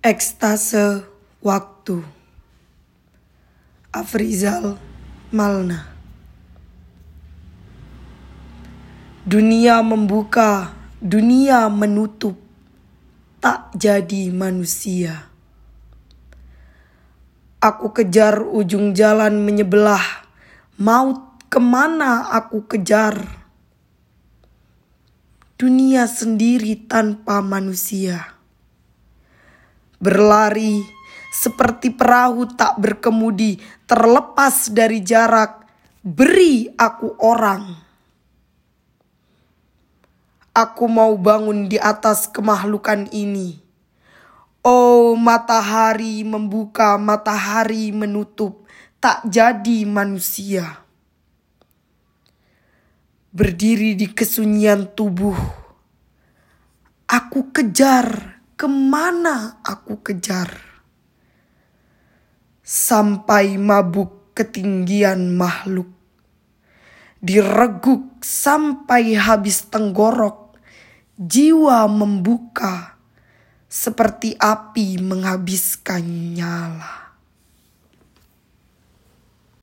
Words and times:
Ekstase 0.00 1.04
waktu. 1.44 2.00
Afrizal 3.92 4.80
Malna. 5.28 5.92
Dunia 9.28 9.84
membuka, 9.84 10.72
dunia 11.04 11.68
menutup, 11.68 12.40
tak 13.44 13.76
jadi 13.76 14.32
manusia. 14.32 15.28
Aku 17.60 17.92
kejar 17.92 18.40
ujung 18.40 18.96
jalan 18.96 19.44
menyebelah, 19.44 20.24
maut 20.80 21.44
ke 21.52 21.60
mana 21.60 22.24
aku 22.32 22.64
kejar? 22.64 23.20
Dunia 25.60 26.08
sendiri 26.08 26.88
tanpa 26.88 27.44
manusia 27.44 28.39
berlari 30.00 30.80
seperti 31.30 31.94
perahu 31.94 32.50
tak 32.58 32.80
berkemudi, 32.82 33.62
terlepas 33.86 34.72
dari 34.74 34.98
jarak. 34.98 35.62
Beri 36.02 36.66
aku 36.74 37.14
orang. 37.22 37.76
Aku 40.50 40.90
mau 40.90 41.14
bangun 41.14 41.70
di 41.70 41.78
atas 41.78 42.26
kemahlukan 42.26 43.06
ini. 43.14 43.62
Oh, 44.66 45.14
matahari 45.14 46.26
membuka, 46.26 46.98
matahari 46.98 47.94
menutup, 47.94 48.66
tak 48.98 49.24
jadi 49.24 49.86
manusia. 49.86 50.82
Berdiri 53.30 53.94
di 53.94 54.10
kesunyian 54.10 54.90
tubuh, 54.90 55.38
aku 57.06 57.54
kejar 57.54 58.29
ke 58.60 58.68
mana 58.68 59.56
aku 59.64 60.04
kejar? 60.04 60.52
Sampai 62.60 63.56
mabuk 63.56 64.36
ketinggian 64.36 65.32
makhluk. 65.32 65.88
Direguk 67.24 68.20
sampai 68.20 69.16
habis 69.16 69.64
tenggorok, 69.72 70.60
jiwa 71.16 71.88
membuka 71.88 73.00
seperti 73.64 74.36
api 74.36 75.00
menghabiskan 75.00 76.36
nyala. 76.36 77.09